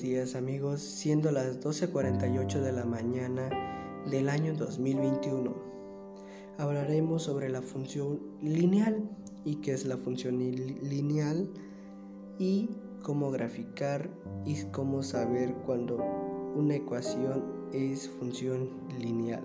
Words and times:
Días 0.00 0.34
amigos, 0.34 0.82
siendo 0.82 1.30
las 1.30 1.60
12.48 1.60 2.60
de 2.60 2.72
la 2.72 2.84
mañana 2.84 3.48
del 4.10 4.28
año 4.28 4.54
2021. 4.54 5.54
Hablaremos 6.58 7.22
sobre 7.22 7.48
la 7.48 7.62
función 7.62 8.20
lineal 8.42 9.08
y 9.44 9.56
qué 9.56 9.72
es 9.72 9.86
la 9.86 9.96
función 9.96 10.38
lineal 10.38 11.48
y 12.38 12.68
cómo 13.02 13.30
graficar 13.30 14.10
y 14.44 14.64
cómo 14.64 15.02
saber 15.02 15.54
cuando 15.64 15.96
una 16.54 16.74
ecuación 16.74 17.70
es 17.72 18.10
función 18.10 18.68
lineal. 18.98 19.44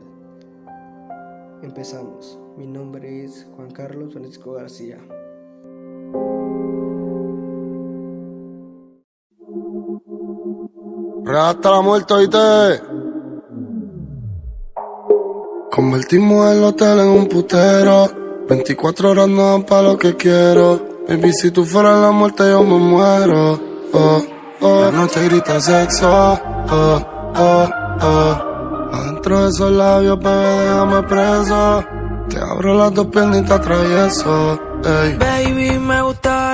Empezamos. 1.64 2.38
Mi 2.58 2.68
nombre 2.68 3.24
es 3.24 3.48
Juan 3.56 3.72
Carlos 3.72 4.12
Francisco 4.12 4.54
García. 4.54 5.00
Hasta 11.36 11.72
la 11.72 11.82
muerte, 11.82 12.14
oíste. 12.14 12.82
Convertimos 15.72 16.52
el 16.52 16.64
hotel 16.64 17.00
en 17.00 17.08
un 17.08 17.28
putero. 17.28 18.10
24 18.50 19.12
horas 19.12 19.30
no 19.30 19.52
dan 19.52 19.64
pa' 19.64 19.82
lo 19.82 19.98
que 19.98 20.16
quiero. 20.18 21.06
Baby, 21.08 21.32
si 21.34 21.52
tú 21.52 21.64
fueras 21.66 22.00
la 22.02 22.12
muerte, 22.12 22.44
yo 22.50 22.64
me 22.64 22.78
muero. 22.78 23.60
Oh, 23.94 24.22
oh. 24.62 24.82
La 24.82 24.92
noche 24.92 25.24
grita 25.26 25.60
sexo. 25.62 26.10
Oh, 26.10 27.02
oh, 27.36 27.70
oh. 28.02 28.90
Adentro 28.92 29.44
de 29.44 29.50
esos 29.50 29.72
labios, 29.72 30.20
bebé, 30.20 30.60
déjame 30.60 31.04
preso. 31.04 31.84
Te 32.30 32.38
abro 32.40 32.74
las 32.76 32.94
dos 32.94 33.08
piernas 33.08 33.42
y 33.42 33.46
te 33.46 33.54
atravieso. 33.54 34.60
Ey. 34.84 35.18
Baby, 35.18 35.80
me 35.80 36.02
gustaría 36.02 36.51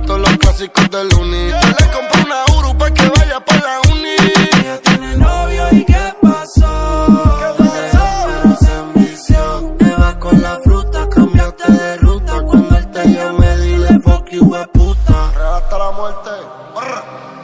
todos 0.00 0.20
los 0.20 0.36
clásicos 0.38 0.90
del 0.90 1.12
uni. 1.14 1.48
Yo 1.48 1.56
le 1.56 1.90
compré 1.92 2.22
una 2.24 2.44
Uru 2.56 2.76
pa' 2.76 2.90
que 2.90 3.08
vaya 3.08 3.40
pa' 3.44 3.56
la 3.56 3.80
uni. 3.92 4.16
Ella 4.60 4.80
tiene 4.82 5.16
novio 5.16 5.64
y 5.72 5.84
¿qué 5.84 6.14
pasó? 6.22 7.06
¿Qué 7.40 7.64
pasó? 7.64 8.64
Me 8.64 8.72
ambición. 8.72 9.76
Me 9.80 9.94
vas 9.94 10.14
con 10.16 10.42
la 10.42 10.58
fruta, 10.64 11.08
cambiaste 11.08 11.72
de 11.72 11.96
ruta. 11.98 12.42
Cuando 12.42 12.76
él 12.76 12.90
te 12.90 13.08
llame, 13.08 13.56
dile 13.58 14.00
fuck 14.00 14.28
you, 14.30 14.50
puta. 14.72 15.30
Regasta 15.34 15.78
la 15.78 15.90
muerte. 15.92 16.30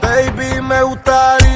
Baby, 0.03 0.63
me 0.63 0.83
gustaría 0.83 1.54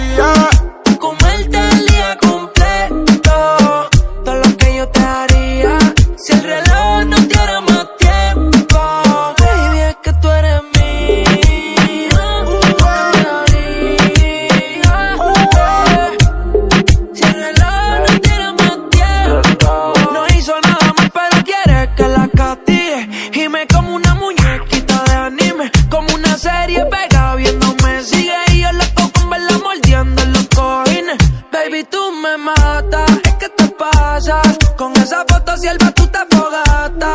me 32.28 32.36
mata, 32.36 33.06
es 33.24 33.34
que 33.34 33.48
te 33.48 33.68
pasas. 33.68 34.58
Con 34.76 34.92
esa 34.96 35.24
foto 35.26 35.56
si 35.56 35.66
el 35.66 35.78
batuta 35.78 36.26
fogata. 36.30 37.14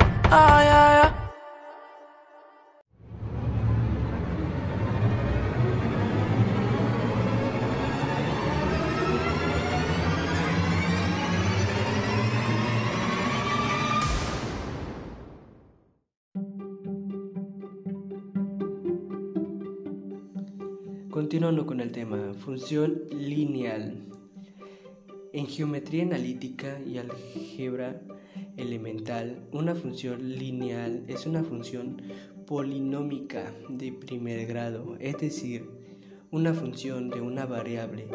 Continuando 21.09 21.65
con 21.65 21.81
el 21.81 21.91
tema, 21.91 22.33
función 22.35 23.01
lineal. 23.11 24.05
En 25.33 25.47
geometría 25.47 26.03
analítica 26.03 26.79
y 26.85 26.99
álgebra 26.99 28.01
elemental, 28.57 29.47
una 29.51 29.75
función 29.75 30.37
lineal 30.37 31.03
es 31.07 31.25
una 31.25 31.43
función 31.43 32.01
polinómica 32.45 33.53
de 33.69 33.91
primer 33.91 34.45
grado, 34.45 34.95
es 34.99 35.17
decir, 35.17 35.69
una 36.31 36.53
función 36.53 37.09
de 37.09 37.21
una 37.21 37.45
variable 37.45 38.07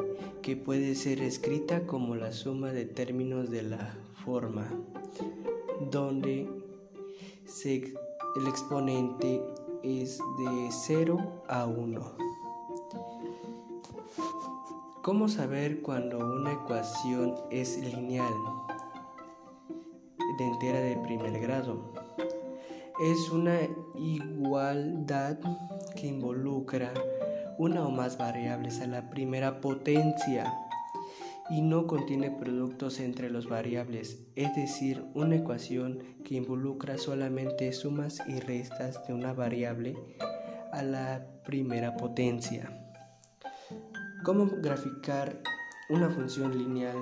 que 0.42 0.56
puede 0.56 0.94
ser 0.94 1.20
escrita 1.20 1.86
como 1.86 2.14
la 2.14 2.32
suma 2.32 2.72
de 2.72 2.86
términos 2.86 3.50
de 3.50 3.62
la 3.62 3.98
forma, 4.24 4.70
donde 5.90 6.48
el 8.36 8.46
exponente 8.46 9.42
es 9.82 10.18
de 10.38 10.68
0 10.70 11.44
a 11.48 11.66
1. 11.66 12.16
¿Cómo 15.02 15.28
saber 15.28 15.82
cuando 15.82 16.18
una 16.18 16.52
ecuación 16.52 17.34
es 17.50 17.78
lineal 17.78 18.32
entera 20.44 20.80
de 20.80 20.96
primer 20.96 21.38
grado? 21.40 21.92
Es 23.02 23.30
una 23.30 23.58
igualdad 23.98 25.38
que 25.94 26.06
involucra 26.06 26.92
una 27.58 27.86
o 27.86 27.90
más 27.90 28.16
variables 28.18 28.80
a 28.80 28.86
la 28.86 29.10
primera 29.10 29.60
potencia 29.60 30.52
y 31.48 31.62
no 31.62 31.86
contiene 31.86 32.30
productos 32.30 32.98
entre 33.00 33.30
los 33.30 33.48
variables, 33.48 34.26
es 34.34 34.54
decir, 34.56 35.04
una 35.14 35.36
ecuación 35.36 36.00
que 36.24 36.34
involucra 36.34 36.98
solamente 36.98 37.72
sumas 37.72 38.20
y 38.26 38.40
restas 38.40 39.06
de 39.06 39.14
una 39.14 39.32
variable 39.32 39.94
a 40.72 40.82
la 40.82 41.24
primera 41.44 41.96
potencia. 41.96 42.82
¿Cómo 44.24 44.48
graficar 44.60 45.40
una 45.88 46.10
función 46.10 46.58
lineal, 46.58 46.96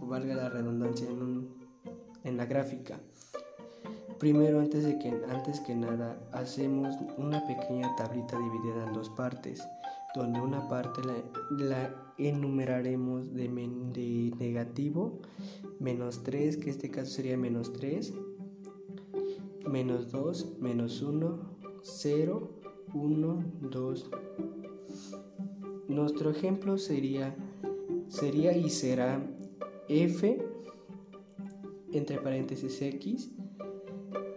valga 0.00 0.34
la 0.36 0.48
redundancia, 0.48 1.08
en, 1.08 1.20
un- 1.22 1.59
en 2.24 2.36
la 2.36 2.46
gráfica? 2.46 2.98
Primero, 4.18 4.60
antes, 4.60 4.84
de 4.84 4.98
que, 4.98 5.08
antes 5.30 5.60
que 5.60 5.74
nada, 5.74 6.18
hacemos 6.32 6.94
una 7.16 7.46
pequeña 7.46 7.94
tablita 7.96 8.38
dividida 8.38 8.86
en 8.86 8.92
dos 8.92 9.08
partes, 9.10 9.62
donde 10.14 10.40
una 10.40 10.68
parte 10.68 11.00
la, 11.04 11.14
la 11.58 12.12
enumeraremos 12.18 13.32
de, 13.32 13.48
men- 13.48 13.92
de 13.94 14.32
negativo, 14.38 15.20
menos 15.78 16.22
3, 16.22 16.58
que 16.58 16.64
en 16.64 16.68
este 16.68 16.90
caso 16.90 17.10
sería 17.12 17.38
menos 17.38 17.72
3, 17.72 18.12
menos 19.66 20.10
2, 20.10 20.58
menos 20.60 21.00
1, 21.00 21.38
0, 21.82 22.50
1, 22.92 23.44
2. 23.62 24.10
Nuestro 25.88 26.30
ejemplo 26.30 26.76
sería, 26.76 27.34
sería 28.08 28.54
y 28.56 28.68
será 28.68 29.22
f 29.88 30.44
entre 31.92 32.18
paréntesis 32.18 32.80
x 32.82 33.30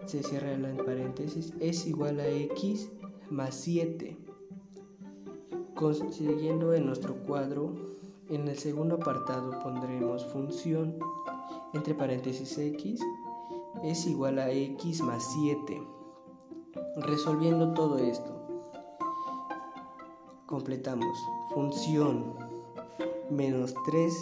se 0.06 0.22
cierra 0.22 0.58
la 0.58 0.76
paréntesis, 0.84 1.54
es 1.60 1.88
igual 1.88 2.20
a 2.20 2.28
x 2.28 2.92
más 3.30 3.56
7. 3.56 4.18
Consiguiendo 5.76 6.74
en 6.74 6.86
nuestro 6.86 7.16
cuadro, 7.24 7.74
en 8.30 8.48
el 8.48 8.58
segundo 8.58 8.96
apartado 8.96 9.60
pondremos 9.64 10.26
función 10.26 10.98
entre 11.74 11.96
paréntesis 11.96 12.58
x 12.58 13.00
es 13.84 14.06
igual 14.06 14.40
a 14.40 14.52
x 14.52 15.02
más 15.02 15.24
7. 15.42 15.82
Resolviendo 16.98 17.74
todo 17.74 17.98
esto, 17.98 18.34
completamos 20.46 21.18
función 21.54 22.36
menos 23.30 23.74
3 23.86 24.14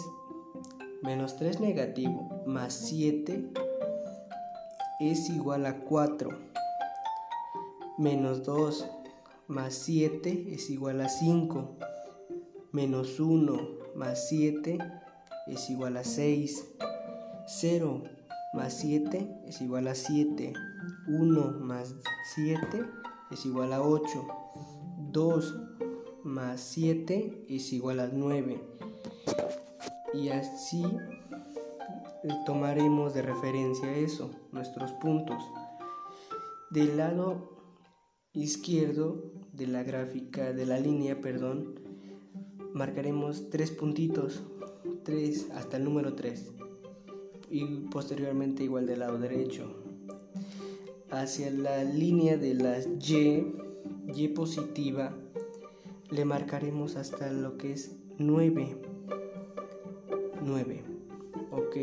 menos 1.02 1.36
3 1.36 1.60
negativo 1.60 2.42
más 2.46 2.72
7 2.74 3.50
es 5.00 5.28
igual 5.30 5.66
a 5.66 5.80
4. 5.80 6.30
Menos 7.98 8.44
2 8.44 8.86
más 9.48 9.74
7 9.74 10.46
es 10.50 10.70
igual 10.70 11.00
a 11.00 11.08
5. 11.08 11.76
Menos 12.70 13.18
1 13.18 13.68
más 13.96 14.28
7 14.28 14.78
es 15.48 15.70
igual 15.70 15.96
a 15.96 16.04
6. 16.04 16.68
0 17.46 18.02
más 18.54 18.74
7 18.74 19.42
es 19.46 19.60
igual 19.60 19.88
a 19.88 19.94
7. 19.96 20.52
1 21.08 21.50
más 21.60 21.96
7 22.34 22.84
es 23.32 23.44
igual 23.44 23.72
a 23.72 23.82
8. 23.82 24.26
2 25.10 25.54
más 26.22 26.60
7 26.60 27.44
es 27.48 27.72
igual 27.72 27.98
a 27.98 28.06
9. 28.06 28.60
Y 30.14 30.28
así 30.28 30.84
tomaremos 32.46 33.14
de 33.14 33.22
referencia 33.22 33.94
eso, 33.96 34.30
nuestros 34.52 34.92
puntos. 34.92 35.42
Del 36.70 36.96
lado 36.96 37.58
izquierdo 38.32 39.32
de 39.52 39.66
la 39.66 39.82
gráfica, 39.82 40.52
de 40.52 40.66
la 40.66 40.78
línea, 40.78 41.20
perdón, 41.20 41.80
marcaremos 42.72 43.50
tres 43.50 43.70
puntitos, 43.70 44.42
tres 45.04 45.50
hasta 45.54 45.76
el 45.76 45.84
número 45.84 46.14
3 46.14 46.52
y 47.50 47.64
posteriormente 47.90 48.64
igual 48.64 48.86
del 48.86 49.00
lado 49.00 49.18
derecho. 49.18 49.76
Hacia 51.10 51.50
la 51.50 51.84
línea 51.84 52.38
de 52.38 52.54
las 52.54 52.86
Y, 52.86 53.54
Y 54.14 54.28
positiva, 54.28 55.14
le 56.10 56.24
marcaremos 56.24 56.96
hasta 56.96 57.30
lo 57.30 57.58
que 57.58 57.72
es 57.72 57.96
9. 58.18 58.91
9. 60.44 60.82
Ok. 61.50 61.76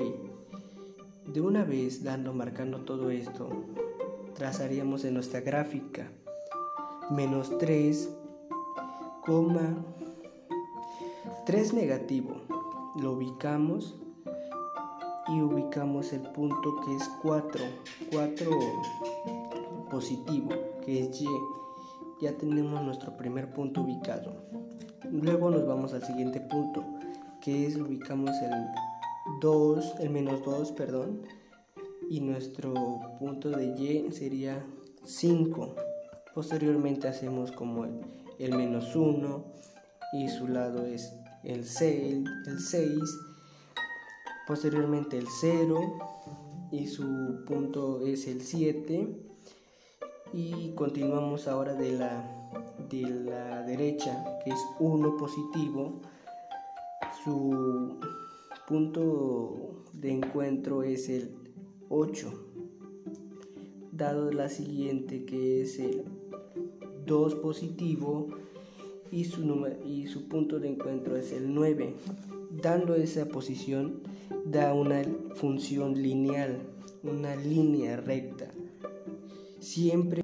De 1.25 1.41
una 1.41 1.63
vez 1.63 2.03
dando, 2.03 2.33
marcando 2.33 2.81
todo 2.81 3.09
esto, 3.11 3.49
trazaríamos 4.35 5.05
en 5.05 5.13
nuestra 5.13 5.41
gráfica 5.41 6.11
menos 7.09 7.57
3, 7.57 8.09
coma 9.25 9.75
3 11.45 11.73
negativo. 11.73 12.41
Lo 13.01 13.13
ubicamos 13.13 13.95
y 15.27 15.41
ubicamos 15.41 16.13
el 16.13 16.21
punto 16.21 16.75
que 16.85 16.95
es 16.95 17.09
4, 17.21 17.63
4 18.11 18.51
positivo, 19.89 20.49
que 20.85 21.03
es 21.03 21.21
Y. 21.21 21.27
Ya 22.21 22.33
tenemos 22.37 22.83
nuestro 22.83 23.15
primer 23.15 23.53
punto 23.53 23.81
ubicado. 23.81 24.33
Luego 25.11 25.49
nos 25.49 25.65
vamos 25.65 25.93
al 25.93 26.03
siguiente 26.03 26.39
punto, 26.41 26.83
que 27.49 27.81
ubicamos 27.81 28.29
el 28.43 28.67
2, 29.41 29.95
el 30.01 30.09
menos 30.11 30.43
2, 30.45 30.71
perdón, 30.73 31.21
y 32.07 32.19
nuestro 32.19 32.73
punto 33.17 33.49
de 33.49 33.65
Y 33.65 34.11
sería 34.11 34.63
5. 35.03 35.75
Posteriormente 36.35 37.07
hacemos 37.07 37.51
como 37.51 37.85
el, 37.85 38.01
el 38.37 38.55
menos 38.55 38.95
1 38.95 39.43
y 40.13 40.29
su 40.29 40.47
lado 40.47 40.85
es 40.85 41.15
el 41.43 41.65
6, 41.65 42.23
el 42.45 42.59
6. 42.59 42.99
Posteriormente 44.47 45.17
el 45.17 45.27
0 45.27 46.69
y 46.71 46.85
su 46.85 47.45
punto 47.47 48.05
es 48.05 48.27
el 48.27 48.41
7. 48.41 49.07
Y 50.33 50.73
continuamos 50.75 51.47
ahora 51.47 51.73
de 51.73 51.93
la, 51.93 52.23
de 52.89 53.01
la 53.01 53.63
derecha, 53.63 54.39
que 54.43 54.51
es 54.51 54.59
1 54.79 55.17
positivo. 55.17 56.01
Su 57.23 57.97
punto 58.67 59.83
de 59.93 60.11
encuentro 60.11 60.83
es 60.83 61.09
el 61.09 61.31
8 61.89 62.31
dado 63.91 64.31
la 64.31 64.47
siguiente 64.49 65.25
que 65.25 65.61
es 65.61 65.79
el 65.79 66.05
2 67.05 67.35
positivo 67.35 68.27
y 69.11 69.25
su, 69.25 69.45
número, 69.45 69.75
y 69.85 70.07
su 70.07 70.29
punto 70.29 70.59
de 70.59 70.69
encuentro 70.69 71.17
es 71.17 71.33
el 71.33 71.53
9 71.53 71.95
dando 72.61 72.95
esa 72.95 73.25
posición 73.27 74.01
da 74.45 74.73
una 74.73 75.01
función 75.35 76.01
lineal 76.01 76.59
una 77.03 77.35
línea 77.35 77.97
recta. 77.97 78.51
Siempre 79.59 80.23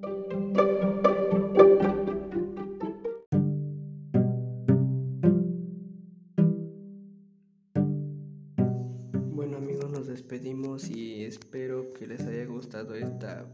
gustado 12.46 12.96
esta 12.96 13.46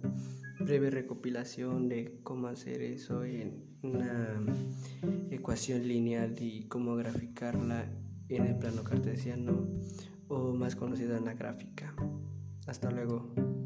breve 0.60 0.90
recopilación 0.90 1.90
de 1.90 2.20
cómo 2.24 2.48
hacer 2.48 2.82
eso 2.82 3.24
en 3.24 3.64
una 3.84 4.42
ecuación 5.32 5.88
lineal 5.88 6.36
y 6.40 6.64
cómo 6.68 6.96
graficarla 6.96 7.86
en 8.30 8.46
el 8.46 8.58
plano 8.58 8.84
cartesiano 8.84 9.68
o 10.28 10.54
más 10.54 10.76
conocida 10.76 11.18
en 11.18 11.26
la 11.26 11.34
gráfica. 11.34 11.96
Hasta 12.68 12.92
luego. 12.92 13.61